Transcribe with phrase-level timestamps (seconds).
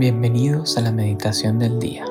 [0.00, 2.06] Bienvenidos a la meditación del día.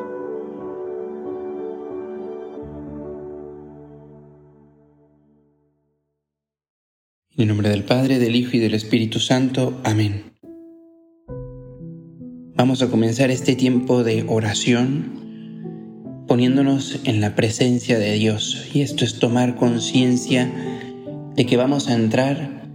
[7.35, 9.81] En nombre del Padre, del Hijo y del Espíritu Santo.
[9.83, 10.33] Amén.
[12.53, 18.70] Vamos a comenzar este tiempo de oración poniéndonos en la presencia de Dios.
[18.71, 20.48] Y esto es tomar conciencia
[21.35, 22.70] de que vamos a entrar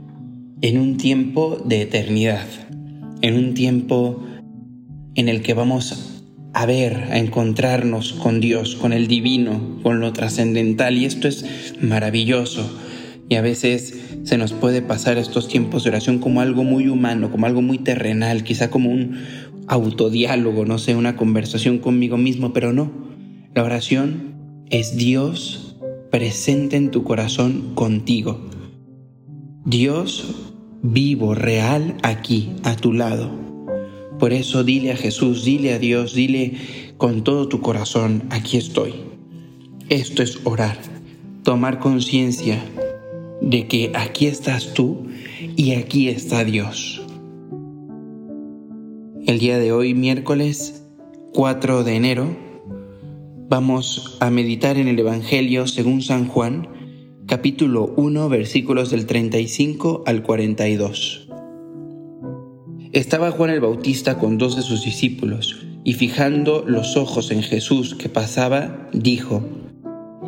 [0.61, 2.49] en un tiempo de eternidad,
[3.23, 4.25] en un tiempo
[5.14, 6.23] en el que vamos
[6.54, 10.96] a ver, a encontrarnos con Dios, con el divino, con lo trascendental.
[10.96, 12.71] Y esto es maravilloso.
[13.29, 17.31] Y a veces se nos puede pasar estos tiempos de oración como algo muy humano,
[17.31, 19.18] como algo muy terrenal, quizá como un
[19.67, 22.93] autodiálogo, no sé, una conversación conmigo mismo, pero no.
[23.54, 24.35] La oración
[24.71, 25.76] es Dios
[26.11, 28.49] presente en tu corazón contigo.
[29.65, 33.44] Dios vivo, real, aquí, a tu lado.
[34.19, 36.55] Por eso dile a Jesús, dile a Dios, dile
[36.97, 38.95] con todo tu corazón, aquí estoy.
[39.89, 40.79] Esto es orar,
[41.43, 42.62] tomar conciencia
[43.41, 45.07] de que aquí estás tú
[45.57, 47.03] y aquí está Dios.
[49.27, 50.85] El día de hoy, miércoles
[51.33, 52.37] 4 de enero,
[53.48, 56.69] vamos a meditar en el Evangelio según San Juan,
[57.27, 61.29] capítulo 1, versículos del 35 al 42.
[62.95, 67.97] Estaba Juan el Bautista con dos de sus discípulos, y fijando los ojos en Jesús
[67.97, 69.42] que pasaba, dijo,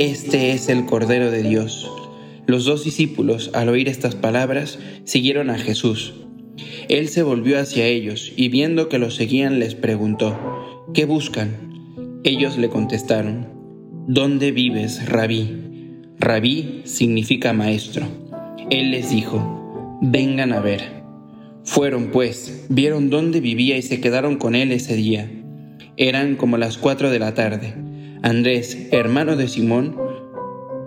[0.00, 1.88] Este es el Cordero de Dios.
[2.44, 6.14] Los dos discípulos, al oír estas palabras, siguieron a Jesús.
[6.88, 10.36] Él se volvió hacia ellos, y viendo que los seguían, les preguntó,
[10.92, 12.20] ¿Qué buscan?
[12.24, 13.46] Ellos le contestaron,
[14.08, 16.02] ¿Dónde vives, rabí?
[16.18, 18.08] Rabí significa maestro.
[18.70, 21.05] Él les dijo, Vengan a ver.
[21.66, 25.28] Fueron, pues, vieron dónde vivía y se quedaron con él ese día.
[25.96, 27.74] Eran como las cuatro de la tarde.
[28.22, 29.96] Andrés, hermano de Simón,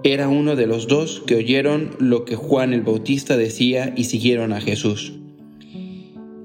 [0.03, 4.53] era uno de los dos que oyeron lo que Juan el Bautista decía y siguieron
[4.53, 5.13] a Jesús.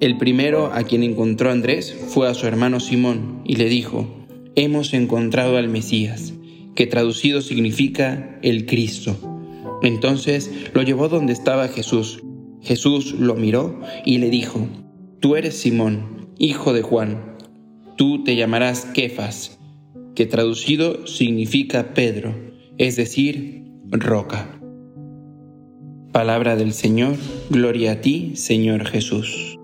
[0.00, 4.26] El primero a quien encontró Andrés fue a su hermano Simón y le dijo,
[4.56, 6.34] Hemos encontrado al Mesías,
[6.74, 9.16] que traducido significa el Cristo.
[9.82, 12.23] Entonces lo llevó donde estaba Jesús
[12.64, 14.66] Jesús lo miró y le dijo,
[15.20, 17.36] Tú eres Simón, hijo de Juan,
[17.96, 19.58] tú te llamarás Kefas,
[20.14, 22.34] que traducido significa Pedro,
[22.78, 24.58] es decir, roca.
[26.12, 27.16] Palabra del Señor,
[27.50, 29.58] gloria a ti, Señor Jesús.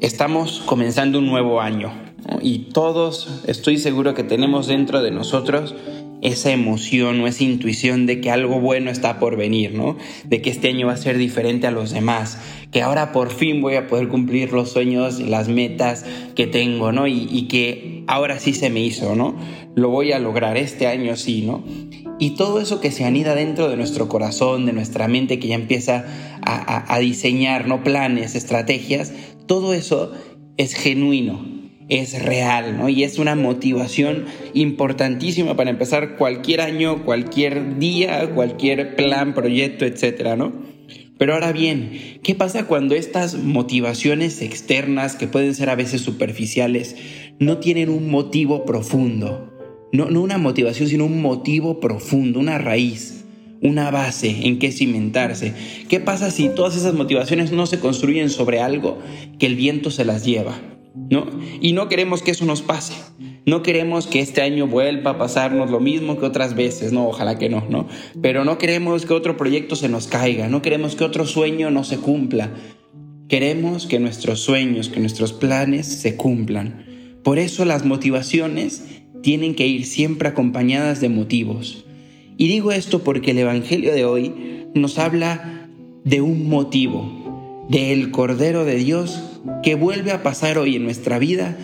[0.00, 1.92] Estamos comenzando un nuevo año
[2.40, 5.74] y todos estoy seguro que tenemos dentro de nosotros
[6.24, 9.98] esa emoción o esa intuición de que algo bueno está por venir, ¿no?
[10.24, 12.38] De que este año va a ser diferente a los demás,
[12.72, 17.06] que ahora por fin voy a poder cumplir los sueños, las metas que tengo, ¿no?
[17.06, 19.36] Y, que ahora sí se me hizo, ¿no?
[19.74, 21.62] Lo voy a lograr este año sí, ¿no?
[22.18, 25.56] Y todo eso que se anida dentro de nuestro corazón, de nuestra mente, que ya
[25.56, 26.06] empieza
[26.40, 27.84] a, a diseñar, ¿no?
[27.84, 29.12] Planes, estrategias,
[29.46, 30.12] todo eso
[30.56, 31.53] es genuino,
[31.88, 32.88] es real, ¿no?
[32.88, 34.24] Y es una motivación
[34.54, 40.52] importantísima para empezar cualquier año, cualquier día, cualquier plan, proyecto, etcétera, ¿no?
[41.18, 46.96] Pero ahora bien, ¿qué pasa cuando estas motivaciones externas, que pueden ser a veces superficiales,
[47.38, 49.52] no tienen un motivo profundo?
[49.92, 53.24] No, no una motivación, sino un motivo profundo, una raíz,
[53.62, 55.54] una base en que cimentarse.
[55.88, 58.98] ¿Qué pasa si todas esas motivaciones no se construyen sobre algo
[59.38, 60.73] que el viento se las lleva?
[60.94, 61.26] ¿No?
[61.60, 62.94] Y no queremos que eso nos pase.
[63.46, 67.38] No queremos que este año vuelva a pasarnos lo mismo que otras veces, no, ojalá
[67.38, 67.88] que no, ¿no?
[68.22, 71.84] Pero no queremos que otro proyecto se nos caiga, no queremos que otro sueño no
[71.84, 72.50] se cumpla.
[73.28, 76.86] Queremos que nuestros sueños, que nuestros planes se cumplan.
[77.22, 78.84] Por eso las motivaciones
[79.22, 81.84] tienen que ir siempre acompañadas de motivos.
[82.36, 85.68] Y digo esto porque el Evangelio de hoy nos habla
[86.04, 87.23] de un motivo,
[87.68, 89.22] del Cordero de Dios
[89.62, 91.56] que vuelve a pasar hoy en nuestra vida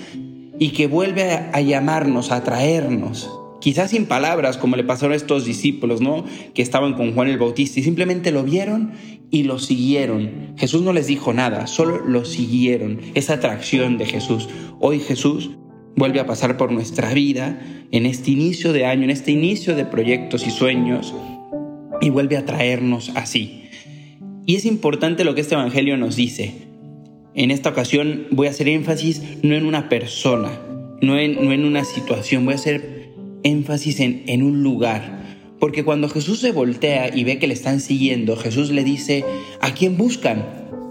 [0.58, 3.31] y que vuelve a, llamarnos, a traernos,
[3.61, 6.25] quizás sin palabras, como le pasaron a estos discípulos, ¿no?
[6.55, 8.93] Que estaban con Juan el Bautista y simplemente lo vieron
[9.31, 10.55] y lo siguieron.
[10.56, 13.00] Jesús no les dijo nada, solo lo siguieron.
[13.14, 14.49] Esa atracción de Jesús.
[14.81, 15.50] Hoy Jesús
[15.96, 17.61] vuelve a pasar por nuestra vida
[17.91, 21.14] en este inicio de año, en este inicio de proyectos y sueños
[22.00, 23.59] y vuelve a traernos así.
[24.50, 26.52] Y es importante lo que este Evangelio nos dice.
[27.37, 30.61] En esta ocasión voy a hacer énfasis no en una persona,
[31.00, 33.12] no en, no en una situación, voy a hacer
[33.44, 35.55] énfasis en, en un lugar.
[35.61, 39.25] Porque cuando Jesús se voltea y ve que le están siguiendo, Jesús le dice,
[39.61, 40.44] ¿a quién buscan?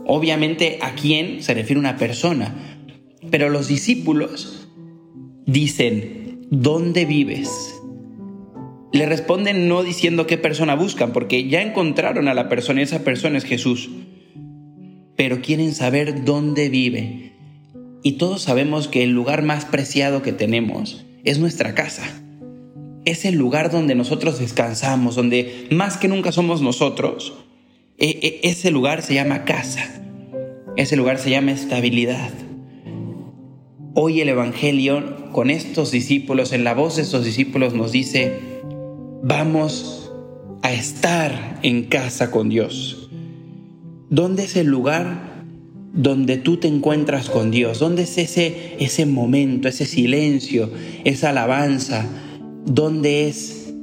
[0.06, 2.56] Obviamente a quién se refiere una persona.
[3.30, 4.70] Pero los discípulos
[5.46, 7.79] dicen, ¿dónde vives?
[8.92, 13.04] Le responden no diciendo qué persona buscan, porque ya encontraron a la persona y esa
[13.04, 13.90] persona es Jesús.
[15.16, 17.34] Pero quieren saber dónde vive.
[18.02, 22.04] Y todos sabemos que el lugar más preciado que tenemos es nuestra casa.
[23.06, 27.34] Es el lugar donde nosotros descansamos, donde más que nunca somos nosotros.
[27.98, 30.02] E, e, ese lugar se llama casa.
[30.78, 32.32] Ese lugar se llama estabilidad.
[33.94, 38.49] Hoy el Evangelio con estos discípulos, en la voz de estos discípulos nos dice,
[39.24, 40.12] vamos
[40.62, 43.10] a estar en casa con Dios.
[44.10, 45.44] ¿Dónde es el lugar
[45.94, 47.80] donde tú te encuentras con Dios?
[47.80, 50.69] ¿Dónde es ese, ese momento, ese silencio,
[51.04, 52.07] esa alabanza?
[52.66, 53.74] ¿Dónde es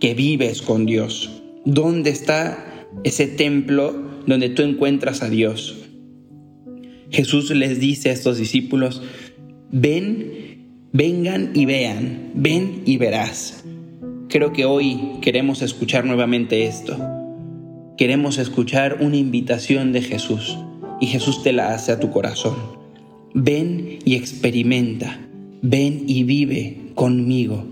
[0.00, 1.42] que vives con Dios?
[1.64, 3.94] ¿Dónde está ese templo
[4.26, 5.76] donde tú encuentras a Dios?
[7.10, 9.02] Jesús les dice a estos discípulos,
[9.70, 13.64] ven, vengan y vean, ven y verás.
[14.34, 16.98] Creo que hoy queremos escuchar nuevamente esto.
[17.96, 20.58] Queremos escuchar una invitación de Jesús
[21.00, 22.56] y Jesús te la hace a tu corazón.
[23.32, 25.20] Ven y experimenta,
[25.62, 27.64] ven y vive conmigo,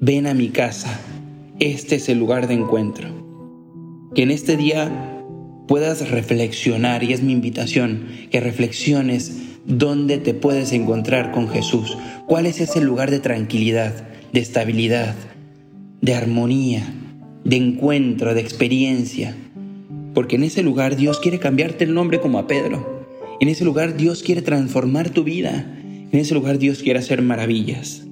[0.00, 1.00] ven a mi casa.
[1.60, 3.10] Este es el lugar de encuentro.
[4.16, 5.22] Que en este día
[5.68, 12.46] puedas reflexionar, y es mi invitación, que reflexiones dónde te puedes encontrar con Jesús, cuál
[12.46, 15.14] es ese lugar de tranquilidad, de estabilidad,
[16.04, 16.84] de armonía,
[17.44, 19.34] de encuentro, de experiencia.
[20.12, 23.06] Porque en ese lugar Dios quiere cambiarte el nombre como a Pedro.
[23.40, 25.66] En ese lugar Dios quiere transformar tu vida.
[26.12, 28.04] En ese lugar Dios quiere hacer maravillas.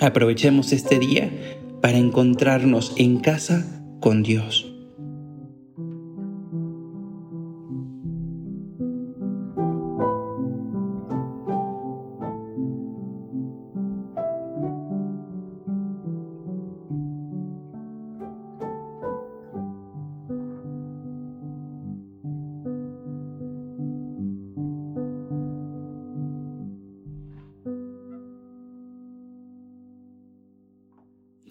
[0.00, 1.30] Aprovechemos este día
[1.80, 4.71] para encontrarnos en casa con Dios.